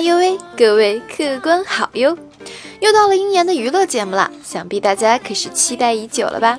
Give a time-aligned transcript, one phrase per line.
[0.00, 2.16] 哎呦喂，各位客官好哟！
[2.80, 6.58] 又到了鹰眼的娱乐节目了，想必大家可是期待已久了吧？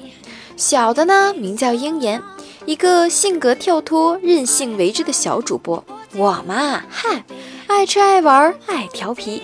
[0.55, 2.21] 小的呢，名叫鹰眼，
[2.67, 5.83] 一个性格跳脱、任性为之的小主播。
[6.13, 7.23] 我嘛，嗨，
[7.65, 9.41] 爱吃爱玩爱调皮。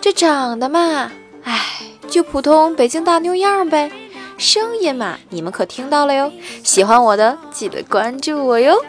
[0.00, 1.12] 这长得嘛，
[1.44, 1.60] 唉，
[2.08, 3.92] 就普通北京大妞样呗。
[4.36, 6.32] 声音嘛，你们可听到了哟。
[6.64, 8.84] 喜欢我的，记得关注我哟。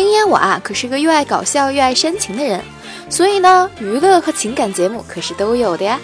[0.00, 2.60] 鹰眼我啊，可是个又爱搞笑又爱煽情的人，
[3.08, 6.00] 所以呢，娱乐和情感节目可是都有的呀。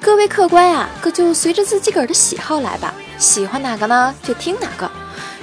[0.00, 4.90] 各位客官呀，可就随着自己个儿的喜好来吧，喜欢哪个呢，就听哪个。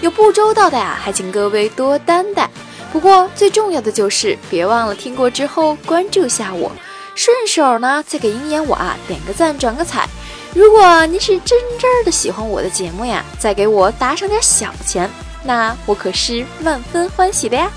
[0.01, 2.49] 有不周到的呀，还请各位多担待。
[2.91, 6.71] 不过最重要的就是别忘了听过之后关注下我，
[7.15, 10.07] 顺手呢再给鹰眼我啊点个赞转个彩。
[10.53, 15.09] 如果您是真真的喜欢我的节目呀，再给我打赏点小钱。
[15.43, 17.71] 那我可是万分欢喜的呀！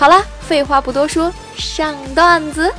[0.00, 2.72] 好了，废话不多说，上段子。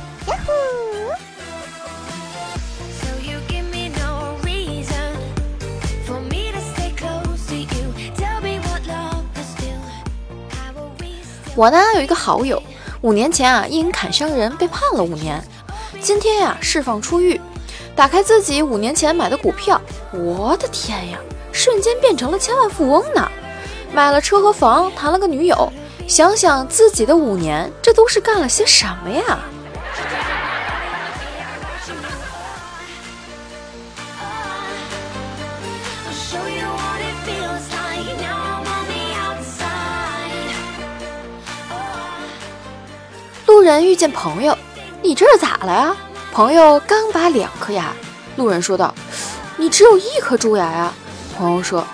[11.54, 12.60] 我呢有一个好友，
[13.02, 15.40] 五年前啊因砍伤人被判了五年，
[16.00, 17.40] 今天呀释放出狱，
[17.94, 21.20] 打开自己五年前买的股票，我的天呀，
[21.52, 23.30] 瞬间变成了千万富翁呢！
[23.92, 25.72] 买了车和房，谈了个女友。
[26.08, 29.38] 想想自己的五年，这都是干了些什么呀？
[43.46, 44.56] 路人遇见朋友，
[45.02, 45.96] 你这是咋了呀？
[46.32, 47.92] 朋友刚拔两颗牙，
[48.36, 48.94] 路人说道
[49.56, 50.92] ：“你只有一颗蛀牙呀？”
[51.38, 51.84] 朋友说：“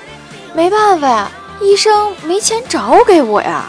[0.55, 1.31] 没办法呀。”
[1.61, 3.69] 医生没钱找给我呀！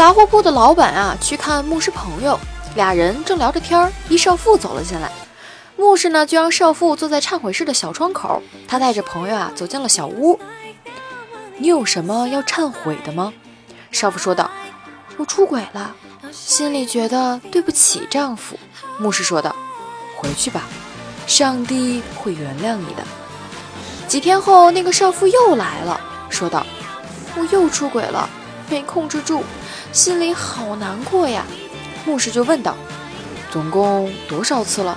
[0.00, 2.40] 杂货铺的老板啊，去看牧师朋友，
[2.74, 5.12] 俩人正聊着天儿，一少妇走了进来，
[5.76, 10.40] 牧师呢就让少妇坐在忏悔室的小窗口，他带着朋友啊走进了小屋。
[11.58, 13.30] 你有什么要忏悔的吗？
[13.92, 14.50] 少妇说道
[15.18, 15.94] ：“我出轨了，
[16.32, 18.58] 心里觉得对不起丈夫。”
[18.98, 19.54] 牧师说道
[20.16, 20.62] ：“回去吧，
[21.26, 23.04] 上帝会原谅你的。”
[24.08, 26.00] 几天后，那个少妇又来了，
[26.30, 26.64] 说道
[27.36, 28.30] ：“我又出轨了，
[28.70, 29.42] 没控制住，
[29.92, 31.44] 心里好难过呀。”
[32.06, 32.76] 牧师就问道
[33.52, 34.96] ：“总共多少次了？”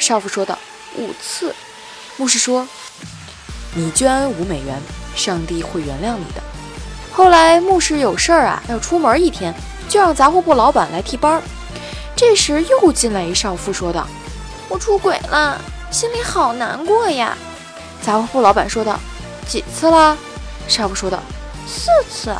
[0.00, 0.58] 少妇说道
[0.96, 1.54] ：“五次。”
[2.16, 2.66] 牧师说
[3.76, 4.80] ：“你捐五美元。”
[5.14, 6.40] 上帝会原谅你的。
[7.12, 9.52] 后来牧师有事儿啊，要出门一天，
[9.88, 11.42] 就让杂货铺老板来替班儿。
[12.14, 14.06] 这时又进来一少妇，说道
[14.70, 15.60] ：“我出轨了，
[15.90, 17.36] 心里好难过呀。”
[18.00, 18.98] 杂货铺老板说道
[19.48, 20.16] ：“几次了？”
[20.68, 21.18] 少妇说道
[21.66, 22.34] ：“四次。”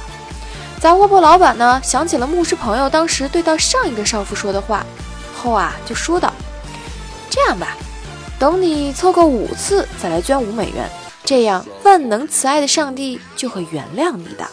[0.81, 4.85] 杂货铺老板呢，想起了牧师朋友当时对到上一个少妇说的话，
[5.37, 6.33] 后啊就说道
[7.29, 7.77] ：“这样吧，
[8.39, 10.89] 等你凑够五次再来捐五美元。”
[11.23, 14.49] 这样，万能慈爱的上帝就会原谅你的。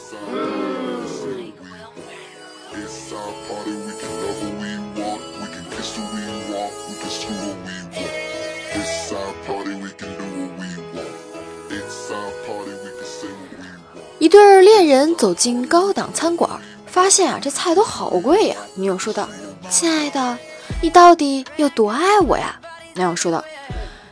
[14.28, 16.50] 一对恋人走进高档餐馆，
[16.86, 18.58] 发现啊，这菜都好贵呀。
[18.76, 19.26] 女友说道
[19.72, 20.38] ：“亲爱的，
[20.82, 22.60] 你到底有多爱我呀？”
[22.94, 23.42] 男友说道：“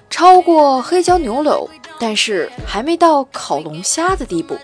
[0.10, 4.58] 超过黑椒牛柳。”但是还没到烤龙虾的地步。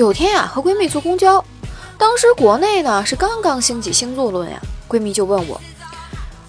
[0.00, 1.44] 有天呀，和闺蜜坐公交，
[1.98, 4.58] 当时国内呢是刚刚兴起星座论呀，
[4.88, 5.60] 闺蜜就问我。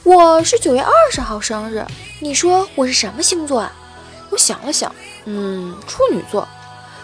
[0.03, 1.85] 我是九月二十号生日，
[2.21, 3.69] 你说我是什么星座啊？
[4.29, 4.95] 我想了想，
[5.25, 6.47] 嗯，处女座。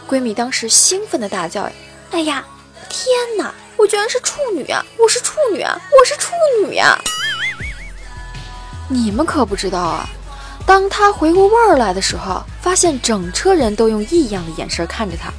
[0.08, 1.72] 闺蜜当时兴奋的大叫：“呀
[2.12, 2.46] 哎呀，
[2.88, 3.54] 天哪！
[3.76, 4.82] 我居然是处女啊！
[4.98, 5.78] 我是处女啊！
[6.00, 6.32] 我是处
[6.66, 6.98] 女呀！”
[8.88, 10.10] 你们可不知道啊，
[10.66, 15.30] 当她回过味儿来的时候，发现整车人都用异样的眼神看着她。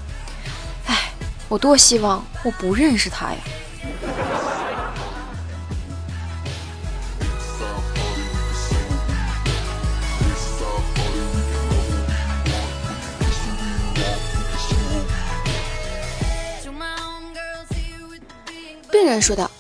[1.49, 3.39] 我多希望我不认识他呀。
[18.91, 19.51] 病人说道，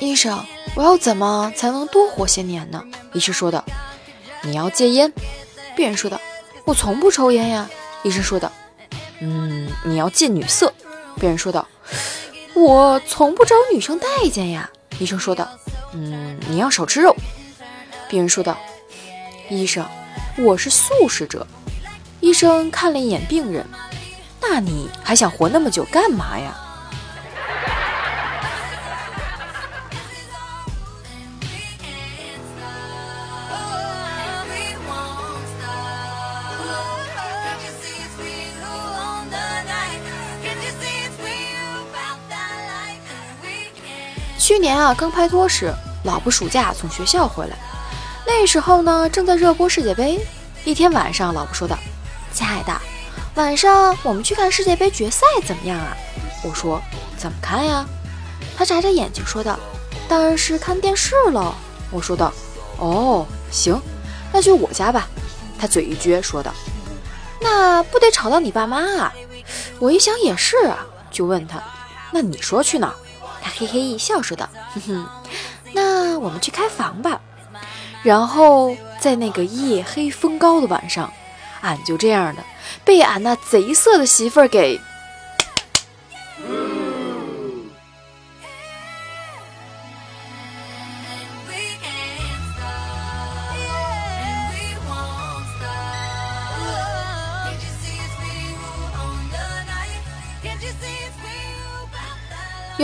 [0.00, 0.42] 医生，
[0.74, 2.82] 我要怎么才能多活些年呢？
[3.12, 3.62] 医生说道，
[4.42, 5.12] 你要戒烟。
[5.76, 6.18] 病人说道，
[6.64, 7.68] 我从不抽烟呀。
[8.02, 8.50] 医生说道，
[9.20, 10.72] 嗯，你要戒女色。
[11.18, 11.66] 病人说道
[12.54, 14.68] ：“我从不招女生待见呀。”
[14.98, 15.48] 医生说道
[15.94, 17.14] ：“嗯，你要少吃肉。”
[18.08, 18.56] 病人说道
[19.48, 19.84] ：“医生，
[20.38, 21.46] 我是素食者。”
[22.20, 23.66] 医生看了一眼病人
[24.40, 26.58] ：“那你还想活那么久干嘛呀？”
[44.44, 47.56] 去年啊，刚拍拖时，老婆暑假从学校回来，
[48.26, 50.20] 那时候呢，正在热播世界杯。
[50.66, 51.78] 一天晚上，老婆说道
[52.30, 52.80] ：“亲爱的，
[53.36, 55.96] 晚上我们去看世界杯决赛怎么样啊？”
[56.44, 56.78] 我说
[57.16, 57.86] ：“怎么看呀？”
[58.54, 59.58] 他眨眨眼睛说道
[60.06, 61.54] ：“当然是看电视了。”
[61.90, 62.30] 我说道
[62.76, 63.80] ：“哦，行，
[64.30, 65.08] 那去我家吧。”
[65.58, 66.52] 他嘴一撅说道
[67.40, 69.14] ：“那不得吵到你爸妈啊？”
[69.80, 71.62] 我一想也是啊，就问他
[72.12, 72.94] ：“那你说去哪？”
[73.44, 75.06] 他嘿嘿一笑，说道：“哼哼，
[75.74, 77.20] 那我们去开房吧。”
[78.02, 81.12] 然后在那个夜黑风高的晚上，
[81.60, 82.42] 俺就这样的
[82.84, 84.80] 被俺那贼色的媳妇儿给。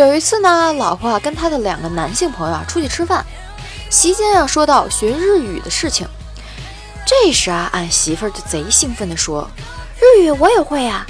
[0.00, 3.22] 有一次呢，老婆啊跟她的两个男性朋友啊出去吃饭，
[3.90, 6.08] 席间啊说到学日语的事情。
[7.04, 9.46] 这时啊，俺媳妇儿就贼兴奋地说
[10.00, 11.06] ：“日语我也会呀。”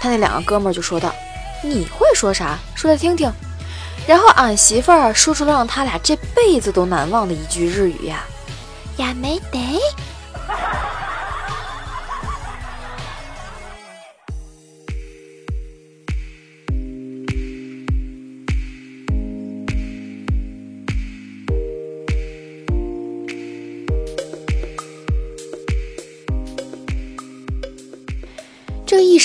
[0.00, 1.14] 他那两个哥们儿就说道
[1.62, 2.58] ：“你会说啥？
[2.74, 3.30] 说来听听。”
[4.08, 8.24] 然后俺媳妇儿说出了让他俩这辈子都难忘的一句日语呀
[8.96, 9.78] ：“呀没得。”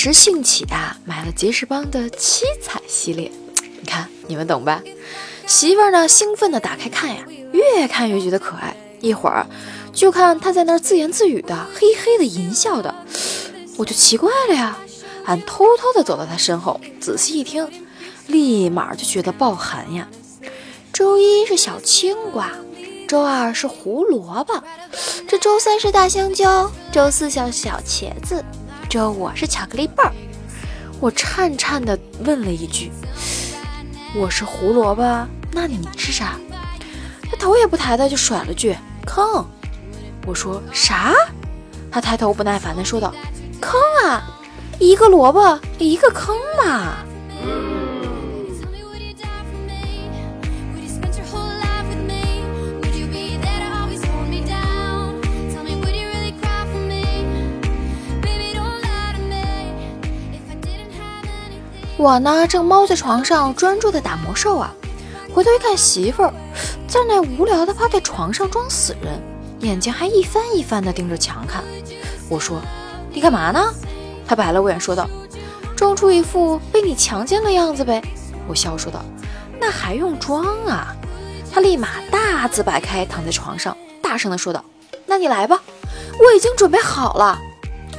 [0.06, 3.32] 时兴起啊，买了杰士邦的七彩系列。
[3.58, 4.84] 你看，你们懂吧？
[5.48, 8.78] 媳妇儿呢，兴奋地打开看呀，越看越觉得可爱。
[9.02, 9.48] 一会儿
[9.92, 12.94] 就看他在那儿自言自语的，嘿嘿的淫笑的，
[13.78, 14.78] 我就奇怪了呀。
[15.26, 17.68] 俺偷偷地走到他身后，仔细一听，
[18.28, 20.08] 立马就觉得爆寒呀。
[20.94, 22.52] 周一是小青瓜，
[23.08, 24.54] 周二是胡萝卜，
[25.28, 28.46] 这周三是大香蕉，周四小小茄子。
[28.90, 30.14] 这我是巧克力棒，
[31.00, 32.92] 我颤颤的问了一句
[34.16, 35.04] ：“我是胡萝卜，
[35.52, 36.40] 那你是啥？”
[37.30, 39.46] 他头也不抬的就甩了句：“坑。”
[40.26, 41.14] 我说：“啥？”
[41.92, 43.14] 他抬头不耐烦的说道
[43.60, 44.24] ：“坑啊，
[44.80, 46.98] 一个萝卜一个坑嘛。”
[61.98, 64.74] 我呢，正猫在床上专注的打魔兽啊，
[65.34, 66.34] 回头一看，媳妇儿
[66.88, 69.22] 在那无聊的趴在床上装死人，
[69.62, 71.64] 眼睛还一翻一翻的盯着墙看。
[72.28, 72.62] 我说
[73.14, 73.74] ：“你干嘛呢？”
[74.28, 75.10] 他白了我眼说道
[75.74, 78.02] ：“装出一副被你强奸的样子呗。”
[78.46, 79.00] 我笑说道
[79.58, 80.94] ：“那还用装啊？”
[81.50, 84.64] 他立马大字摆开躺在床上，大声的说道
[85.08, 85.62] ：“那你来吧，
[86.20, 87.40] 我已经准备好了。”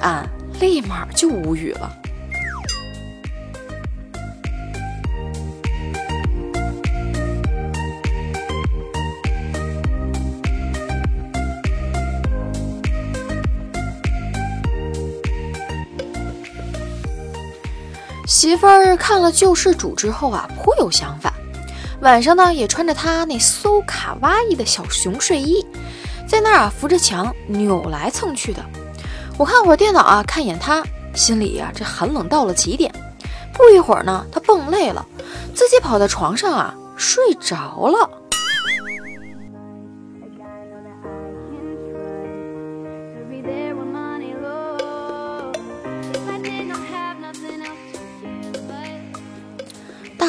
[0.03, 0.29] 俺
[0.61, 1.91] 立马就无语了。
[18.37, 21.33] 媳妇儿看了救世主之后啊，颇有想法。
[22.03, 25.65] 晚上呢，也穿着她那搜卡哇伊的小熊睡衣，
[26.29, 28.63] 在那儿啊扶着墙扭来蹭去的。
[29.39, 32.93] 我看会儿电脑啊，看一眼她，心里呀这寒冷到了极点。
[33.55, 35.07] 不一会儿呢，她蹦累了，
[35.55, 38.11] 自己跑到床上啊睡着了。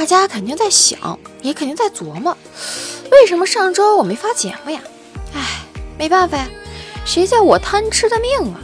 [0.10, 2.36] 大家肯定在想，也肯定在琢磨，
[3.12, 4.80] 为什么上周我没发节目呀？
[5.34, 5.60] 哎，
[6.00, 6.48] 没办法呀，
[7.04, 8.62] 谁叫我贪吃的命啊！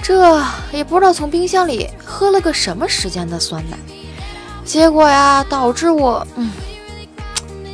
[0.00, 3.76] 这也不知道从冰箱里喝了个什么时间的酸奶，
[4.64, 6.52] 结果呀，导致我嗯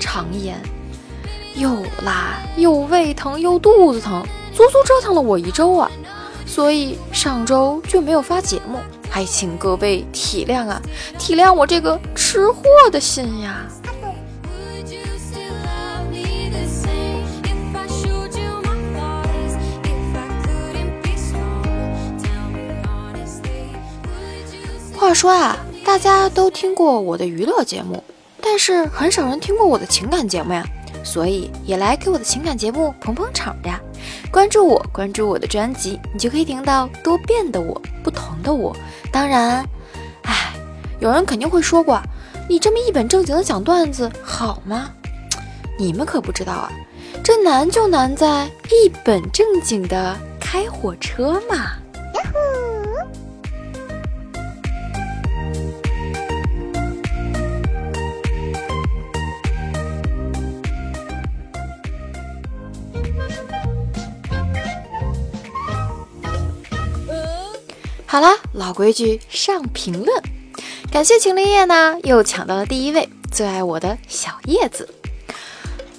[0.00, 0.58] 肠炎，
[1.54, 5.90] 又拉又胃疼又肚子疼，足足折腾了我一周啊！
[6.46, 8.78] 所以上周就没有发节目，
[9.10, 10.80] 还请各位体谅啊，
[11.18, 13.66] 体谅我这个吃货的心呀。
[24.98, 28.02] 话说啊，大家都听过我的娱乐节目，
[28.40, 30.64] 但是很少人听过我的情感节目呀，
[31.04, 33.80] 所以也来给我的情感节目捧捧场呀！
[34.30, 38.76] 关注我，关注我的专辑，你就可以听到多变的我，不同的我。
[39.10, 39.64] 当然，
[40.22, 40.52] 哎，
[41.00, 42.00] 有人肯定会说过，
[42.48, 44.90] 你这么一本正经的讲段子好吗？
[45.78, 46.72] 你们可不知道啊，
[47.22, 51.72] 这难就难在一本正经的开火车嘛。
[68.16, 70.22] 好啦，老规矩上评论，
[70.90, 74.88] 感谢秦林叶呢，又抢到了第一位，最爱我的小叶子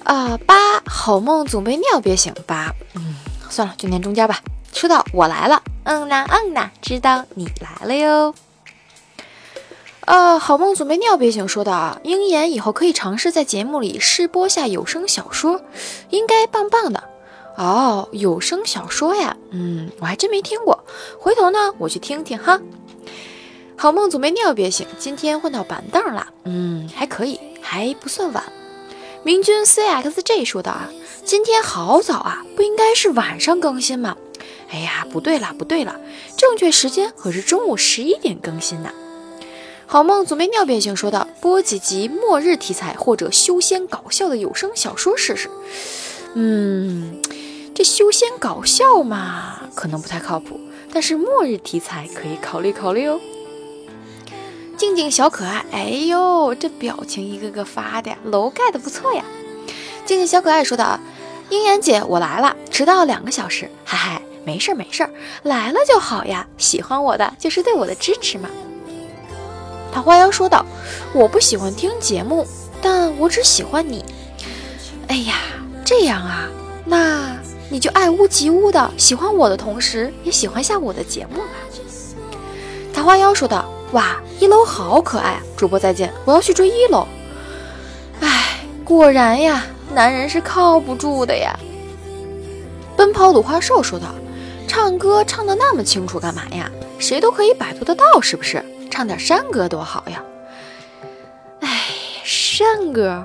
[0.02, 3.14] 啊，八好梦总被尿憋醒，八，嗯，
[3.48, 4.40] 算了，就念中间吧。
[4.72, 8.34] 说到我来了，嗯呐嗯呐，知道你来了哟。
[10.00, 15.62] 啊，好梦总被尿憋醒，说道啊，鹰眼以后可以尝试在节目里试播下有声小说，
[16.10, 17.04] 应该棒棒的。
[17.58, 20.84] 哦，有声小说呀，嗯，我还真没听过，
[21.18, 22.60] 回头呢我去听听哈。
[23.76, 28.44] 好梦总被尿憋醒，今天换到板凳了，嗯，还可以，还不算晚。
[29.24, 30.88] 明君 cxj 说道啊，
[31.24, 34.16] 今天好早啊，不应该是晚上更新吗？
[34.70, 36.00] 哎呀，不对了，不对了，
[36.36, 38.92] 正确时间可是中午十一点更新呢。
[39.86, 45.50] 好梦总被尿憋醒，说道播几集末日题材或者修仙搞笑的有声小说试试，
[46.34, 47.20] 嗯。
[47.78, 50.58] 这修仙搞笑嘛，可能不太靠谱，
[50.92, 53.20] 但是末日题材可以考虑考虑哦。
[54.76, 59.24] 静静小可爱，哎呦，这表情一个个发的呀，楼盖的不错呀。
[60.04, 60.98] 静静小可爱说道
[61.50, 65.10] ：“鹰眼姐，我来了，迟到两个小时，嗨嗨，没事儿没事儿，
[65.44, 66.44] 来了就好呀。
[66.58, 68.50] 喜欢我的就是对我的支持嘛。”
[69.94, 70.66] 桃花妖说道
[71.14, 72.44] ：“我不喜欢听节目，
[72.82, 74.04] 但我只喜欢你。
[75.06, 75.36] 哎呀，
[75.84, 76.48] 这样啊，
[76.84, 77.37] 那……”
[77.70, 81.44] 你就爱屋及乌的喜欢我的同时，也喜欢下我的节目吧。
[82.94, 85.40] 桃花妖说道：“哇，一楼好可爱！
[85.56, 87.06] 主播再见，我要去追一楼。”
[88.20, 91.56] 哎，果然呀，男人是靠不住的呀。
[92.96, 94.06] 奔跑鲁花兽说道
[94.66, 96.68] ：“唱歌唱的那么清楚，干嘛呀？
[96.98, 98.64] 谁都可以百度得到，是不是？
[98.90, 100.24] 唱点山歌多好呀！”
[101.60, 101.68] 哎，
[102.24, 103.24] 山歌，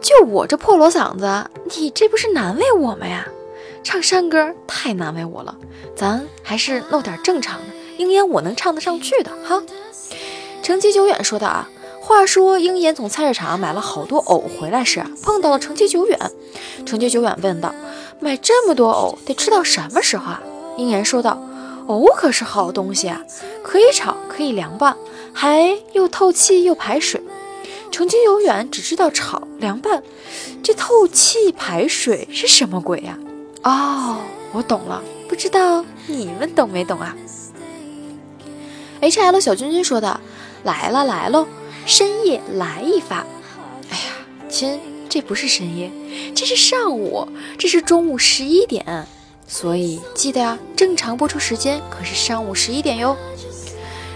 [0.00, 3.24] 就我这破锣嗓子，你这不是难为我吗呀？
[3.82, 5.56] 唱山歌太难为我了，
[5.96, 7.66] 咱还是弄点正常的，
[7.98, 9.62] 鹰眼我能唱得上去的哈。
[10.62, 11.68] 程其久远说道啊，
[12.00, 16.18] 话说鹰眼从菜市场买了好多藕回来时，碰到了程其久远。
[16.86, 17.74] 程其久远问道，
[18.20, 20.42] 买这么多藕得吃到什么时候啊？
[20.78, 21.42] 鹰眼说道，
[21.88, 23.20] 藕可是好东西啊，
[23.62, 24.96] 可以炒，可以凉拌，
[25.32, 27.20] 还又透气又排水。
[27.90, 30.02] 程其久远只知道炒凉拌，
[30.62, 33.18] 这透气排水是什么鬼呀？
[33.64, 34.18] 哦，
[34.52, 37.16] 我懂了，不知道你们懂没懂啊
[39.00, 40.20] ？H L 小君君说的，
[40.64, 41.46] 来了来喽，
[41.86, 43.24] 深夜来一发。
[43.88, 45.92] 哎呀，亲，这不是深夜，
[46.34, 49.06] 这是上午，这是中午十一点，
[49.46, 53.16] 所以记得呀，正常播出时间可是上午十一点哟。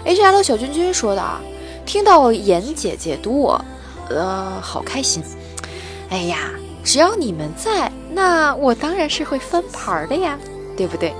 [0.03, 1.39] H L 小君君说的啊，
[1.85, 3.63] 听到妍姐姐读我，
[4.09, 5.23] 呃，好开心。
[6.09, 6.51] 哎呀。
[6.87, 10.39] 只要你们在，那我当然是会翻盘的呀，
[10.77, 11.13] 对不对？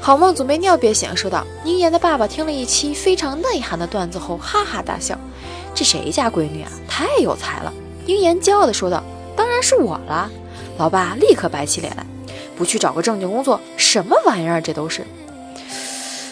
[0.00, 5.18] 好梦总被尿憋醒，说道：“宁言的爸爸听了一期非常内涵的段子后，哈哈大笑。
[5.74, 7.74] 这谁家闺女啊，太有才了！”
[8.06, 9.02] 宁言骄傲地说道
[9.34, 10.30] ：“当然是我了。”
[10.78, 12.06] 老爸立刻摆起脸来
[12.56, 14.62] ：“不去找个正经工作，什么玩意儿？
[14.62, 15.04] 这都是……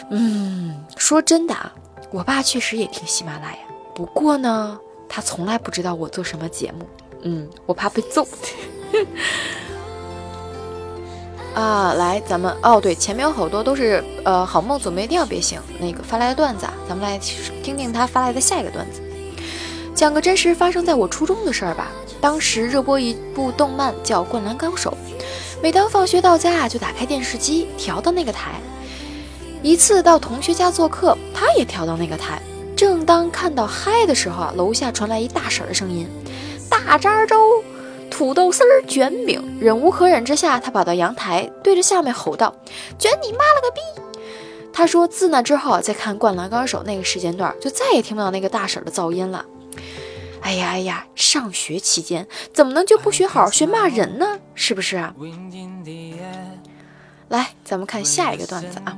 [0.08, 1.72] 嗯，说真的啊，
[2.12, 3.58] 我爸确实也听喜马拉雅，
[3.92, 6.87] 不过呢，他从来不知道我做什么节目。”
[7.22, 8.26] 嗯，我怕被揍。
[11.54, 17.18] 啊，来，咱们哦，对，前面有好多都是呃，好梦总没一定要别醒那个发来的段子啊，咱们来
[17.62, 19.00] 听听他发来的下一个段子，
[19.94, 21.90] 讲个真实发生在我初中的事儿吧。
[22.20, 24.90] 当时热播一部动漫叫《灌篮高手》，
[25.60, 28.52] 每当放学到家啊，就打开电视机调到那个台。
[29.62, 32.40] 一次到同学家做客，他也调到那个台。
[32.76, 36.08] 正当看到嗨的时候啊，楼下传来一大婶的声音。
[36.70, 37.62] 大渣粥、
[38.10, 39.58] 土豆丝儿卷饼。
[39.60, 42.54] 忍无可忍之下，他跑到阳台，对着下面吼道
[42.98, 43.80] ：“卷你妈了个逼！”
[44.72, 49.44] 他说：“自那之后，再看《灌篮高手》那个时间段，就再也听不到那个大婶的噪音了。”
[50.42, 54.38] 哎呀哎呀，上学期间怎么能就不学好学骂人呢？
[54.54, 55.14] 是不是啊？
[57.28, 58.96] 来，咱们看下一个段子啊。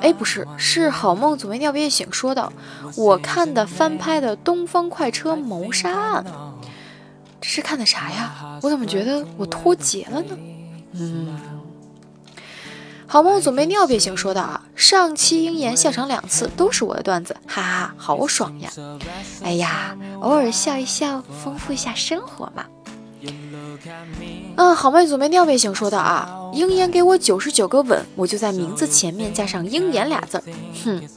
[0.00, 2.52] 哎，不是，是好梦总没尿憋醒说道
[2.96, 6.24] ：“我看的翻拍的《东方快车谋杀案》，
[7.46, 8.58] 是看的啥呀？
[8.62, 10.36] 我怎么觉得我脱节了呢？”
[10.92, 11.38] 嗯。
[13.06, 18.70] 好梦总被尿憋醒说道啊，上期鹰眼笑场两次都是我的段子，哈哈，好爽呀！
[19.42, 22.64] 哎呀，偶尔笑一笑，丰富一下生活嘛。
[24.56, 30.44] 嗯，好妹总被尿憋醒说道啊，鹰眼给我九十九个吻，我就在名字前面加上鹰眼俩字儿。
[30.84, 31.08] 哼，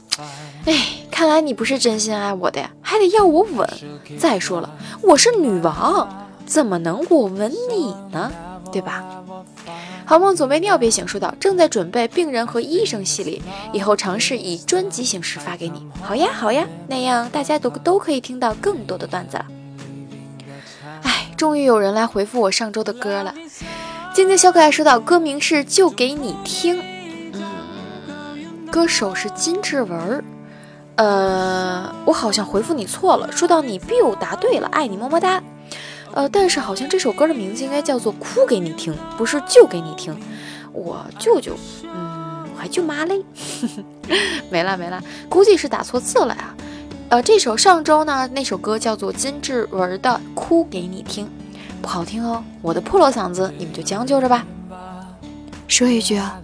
[0.66, 0.74] 哎，
[1.18, 3.68] 看来你不是真心爱我的呀，还得要我吻。
[4.20, 4.70] 再说了，
[5.02, 6.08] 我是女王，
[6.46, 8.30] 怎么能我吻你呢？
[8.70, 9.02] 对吧？
[10.06, 15.84] 好梦总被尿憋醒，说道：“正在准备病人和医生系列，以后尝试以专辑形式发给你。
[16.00, 19.46] 好呀，好呀，那样大家都都可以听到更多的段子了。”
[21.02, 23.34] 哎，终于有人来回复我上周的歌了。
[24.14, 26.80] 静静小可爱说道：“歌名是就给你听，
[27.32, 30.24] 嗯，歌手是金志文。
[30.98, 35.40] 呃，我好像回复你错了，说到你 biu 答对了，爱你么么哒。”
[36.12, 40.18] 呃，但是好像这首歌的名字应该叫做《哭给你听》，不是就给你听。
[40.72, 43.22] 我舅舅，嗯，我还舅妈嘞，
[44.50, 46.54] 没了没了，估计是打错字了呀。
[47.10, 51.26] 呃，这首上周呢那首歌叫做金志文的《哭给你听》，
[51.80, 54.44] 不好听哦，我的破锣嗓子你们就将就着吧。
[55.68, 56.40] 说一句啊，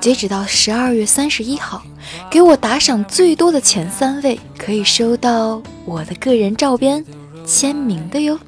[0.00, 1.82] 截止到十二月三十一号，
[2.30, 7.04] 给我打赏最多的前三位可以收到我的个人照片
[7.44, 8.38] 签名的哟。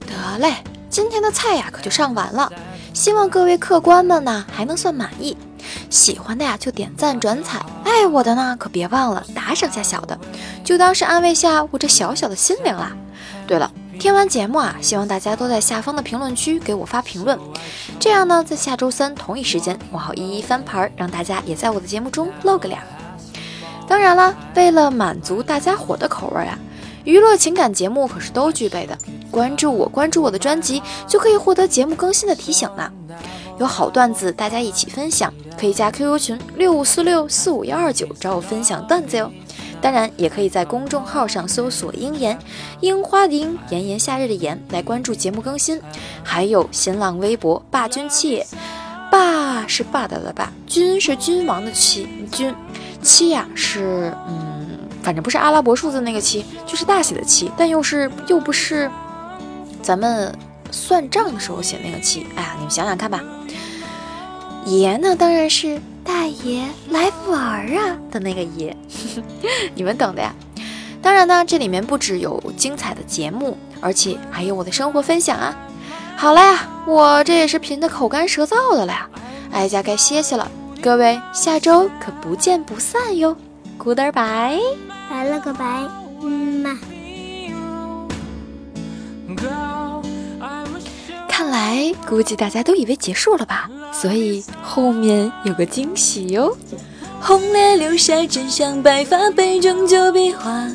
[0.00, 0.54] 得嘞，
[0.90, 2.52] 今天的菜呀可就上完了，
[2.92, 5.36] 希望各位客官们呢还能算满意。
[5.90, 10.18] 喜欢的呀就点赞转采，爱我的呢可别忘了打赏下小的，
[10.62, 12.96] 就当是安慰下我这小小的心灵啦。
[13.46, 17.36] 对了，听完节目啊，希望大家都在下方的评论区给我发评论，
[17.98, 22.80] 这样呢在下周三同一时间我好一一翻牌，让大家也在我的节目中露个脸。
[23.88, 26.56] 当然了，为了满足大家伙的口味啊。
[27.04, 28.96] 娱乐情感节目可是都具备的，
[29.30, 32.90] 关注我，关注我的专辑，就可以获得节目更新的提醒呢。
[33.58, 39.32] 有好段子，大家一起分享，可以加 QQ 群六五四六四五幺二九找我分享段子哟。
[39.80, 42.38] 当然，也可以在公众号上搜索“鹰言
[42.80, 45.80] 樱花的樱炎炎夏日的炎”来关注节目更新。
[46.22, 48.44] 还有新浪微博“霸君七”，
[49.10, 52.54] 霸是霸道的霸，君是君王的七，君
[53.02, 54.56] 七呀是嗯。
[55.00, 58.90] 反正不是阿拉伯数字那个七，就是大写的七，但又是又不是
[59.80, 60.36] 咱们
[60.70, 62.26] 算账的时候写那个七。
[62.34, 63.22] 哎呀，你们想想看吧。
[64.66, 68.74] 爷呢，当然是大爷来玩啊的那个爷，
[69.76, 70.34] 你们懂的呀。
[71.02, 75.54] 当然呢，这里面不只有精彩的节目，而且还有我的生活分享啊。
[76.16, 79.08] 好了呀，我这也是贫的口干舌燥的了呀，
[79.52, 80.50] 哀家该歇歇了。
[80.82, 83.36] 各位，下周可不见不散哟。
[83.78, 84.60] Goodbye。
[85.10, 85.86] 拜了个拜，
[86.22, 86.30] 嗯
[86.62, 86.78] 嘛。
[92.08, 96.56] 估计大家都以为结束了吧，所以后面有个惊喜哟。
[97.20, 100.66] 红莲流下真香，白发杯中酒比划。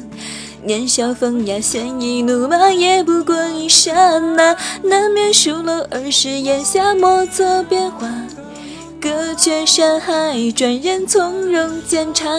[0.64, 4.56] 年少风雅，鲜衣怒马，也不过一刹那。
[4.84, 8.08] 难免疏漏儿时檐下莫测变化。
[9.02, 12.30] 隔绝山海，转眼从容检查。